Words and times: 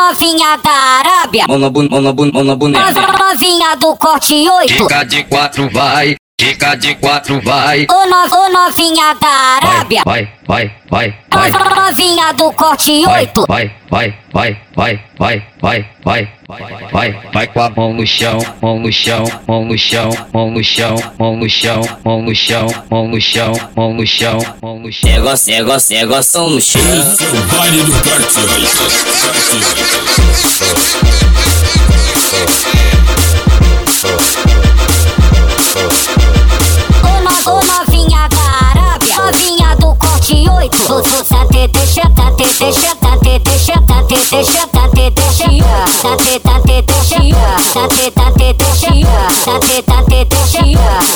novinha 0.00 0.56
da 0.56 0.70
Arábia. 0.70 1.44
Monobun. 1.46 1.86
Novinha 1.90 3.76
do 3.76 3.94
corte 3.96 4.48
8. 4.48 4.72
Dica 4.72 5.04
de 5.04 5.24
quatro 5.24 5.68
vai, 5.70 6.16
Fica 6.40 6.74
de 6.74 6.94
quatro, 6.94 7.38
vai. 7.42 7.86
Ô, 7.90 8.06
no, 8.06 8.48
novinha 8.48 9.12
da 9.20 9.28
Arábia. 9.28 10.00
Vai, 10.06 10.26
vai, 10.48 10.74
vai, 10.90 11.14
vai. 11.30 11.50
vai. 11.50 11.76
Novinha 11.76 12.32
do 12.32 12.50
corte 12.52 13.04
vai, 13.04 13.30
vai, 13.46 13.74
Vai, 13.90 14.16
vai, 14.32 14.56
vai, 14.74 15.04
vai, 15.18 15.18
vai, 15.18 15.44
vai, 15.60 15.86
vai, 16.02 16.32
vai, 16.48 16.88
vai. 16.90 17.20
Vai 17.30 17.46
com 17.46 17.60
a 17.60 17.68
mão 17.68 17.92
no 17.92 18.06
chão, 18.06 18.38
mão 18.62 18.78
no 18.78 18.90
chão, 18.90 19.24
mão 19.46 19.66
no 19.66 19.76
chão, 19.76 20.08
mão 20.32 20.50
no 20.50 20.64
chão, 20.64 20.96
mão 21.18 21.36
no 21.36 21.46
chão, 21.50 21.82
mão 22.02 22.22
no 22.22 22.34
chão, 22.34 22.66
mão 22.90 23.06
no 23.06 23.20
chão, 23.20 23.52
mão 23.76 23.92
no 23.92 24.06
chão, 24.06 24.38
mão 24.62 24.78
no 24.78 24.90
chão. 24.90 25.10
Negócio, 25.10 25.52
negócio, 25.52 25.94
negócio 25.94 26.48
no 26.48 26.58
chão. 26.58 26.80
É 26.80 27.54
vale 27.54 27.82
do 27.82 27.92
corte 27.92 28.40
8. 30.16 30.29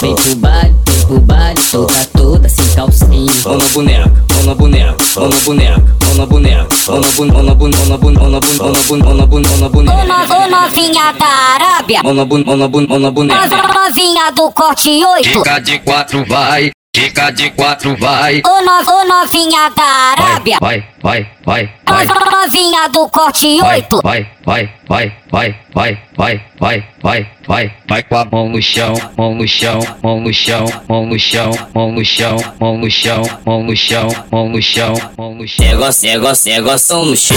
Vem 0.00 0.14
pro 0.14 0.36
baile, 0.36 0.74
vem 0.86 1.06
pro 1.06 1.20
baile, 1.20 1.60
toda 1.70 2.06
toda 2.16 2.48
sem 2.48 2.66
calcinha. 2.74 3.32
Mão 3.44 3.56
na 3.56 3.64
boneca, 3.68 4.24
mão 4.34 4.42
na 4.44 4.54
boneca, 4.54 4.96
mão 5.16 5.28
na 5.28 5.36
boneca, 5.40 5.96
mão 6.06 6.14
na 6.14 6.26
boneca, 6.26 6.68
mão 6.86 7.00
na 7.00 7.08
bun, 7.10 7.26
mão 7.26 7.42
na 7.42 7.54
bun, 7.54 7.70
mão 7.70 7.86
na 7.86 7.96
bun, 7.96 8.12
mão 8.12 8.30
na 8.30 8.40
bun, 8.40 8.98
mão 8.98 9.14
na 9.14 9.26
bun, 9.26 9.42
mão 9.42 9.58
na 9.58 9.68
bun, 9.68 9.84
mão 9.84 10.04
na 10.04 10.22
Ô, 10.22 10.26
boneca. 10.26 10.34
ô 10.34 10.50
novinha 10.50 11.12
da 11.12 11.26
Arábia. 11.26 12.02
Mão 12.02 12.14
na 12.14 12.24
bun, 12.24 12.44
mão 12.44 12.56
na 12.56 12.68
bun, 12.68 12.86
mão 12.86 12.98
na 12.98 13.10
boneca. 13.10 13.48
Novinha 13.48 14.30
do 14.32 14.50
corte 14.52 15.04
8. 15.04 15.28
Fica 15.28 15.58
de 15.60 15.78
quatro, 15.78 16.24
vai. 16.26 16.73
Fica 16.94 17.30
de 17.32 17.50
quatro, 17.50 17.96
vai. 17.96 18.40
Ô, 18.46 18.62
no, 18.62 18.80
novinha 19.04 19.68
da 19.70 19.82
Arábia. 19.82 20.58
Vai, 20.60 20.86
vai, 21.02 21.28
vai, 21.44 21.68
vai. 21.84 22.06
vai. 22.06 22.30
Novinha 22.30 22.88
do 22.88 23.08
corte 23.08 23.60
vai, 23.60 23.78
8. 23.78 24.00
Vai, 24.00 24.30
vai, 24.46 24.72
vai, 24.88 25.12
vai, 25.32 25.58
vai, 25.74 25.98
vai, 26.16 26.40
vai, 26.60 26.88
vai, 27.02 27.28
vai. 27.48 27.74
Vai 27.88 28.02
com 28.04 28.16
a 28.16 28.24
mão 28.24 28.48
no 28.48 28.62
chão, 28.62 28.94
mão 29.18 29.34
no 29.34 29.48
chão, 29.48 29.80
mão 30.04 30.20
no 30.20 30.32
chão, 30.32 30.64
mão 30.88 31.04
no 31.06 31.18
chão, 31.18 31.50
mão 31.74 31.90
no 31.90 32.04
chão, 32.04 32.36
mão 32.60 32.78
no 32.78 32.88
chão, 32.90 33.22
mão 33.44 33.64
no 33.64 33.76
chão, 33.76 34.08
mão 34.30 34.48
no 34.48 34.62
chão, 34.62 34.94
mão 35.18 35.34
no 35.34 35.48
chão. 35.48 35.66
Negócio, 35.66 36.08
negócio, 36.08 36.52
negócio 36.52 37.04
no 37.04 37.16
chão. 37.16 37.36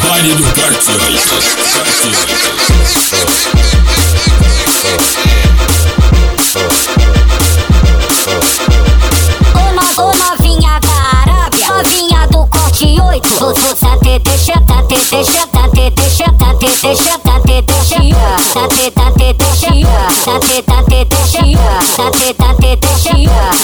Vale 0.00 0.34
do 0.34 0.42
corte 0.42 0.90
8. 0.90 1.00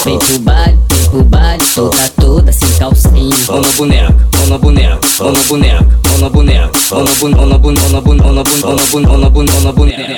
Vem 0.04 0.18
pro 0.18 0.38
baile, 0.40 0.78
vem 0.88 1.08
pro 1.10 1.24
baile, 1.24 1.64
toda 1.74 2.08
toda 2.20 2.52
sem 2.52 2.68
calcinha. 2.78 3.36
Mão 3.48 3.60
na 3.60 3.68
boneca, 3.76 4.28
mão 4.38 4.46
na 4.48 4.58
boneca, 4.58 5.00
mão 5.18 5.32
na 5.32 5.40
boneca, 5.48 5.86
mão 6.08 6.18
na 6.18 6.28
boneca, 6.28 6.70
mão 6.90 7.04
na 7.04 7.12
bun, 7.14 7.30
mão 7.30 7.46
na 7.46 7.58
bun, 7.58 7.74
mão 8.16 8.32
na 8.32 8.42
bun, 8.42 9.02
mão 9.02 9.18
na 9.18 9.30
bun, 9.30 9.44
mão 9.46 9.60
na 9.60 9.72
boneca. 9.72 10.16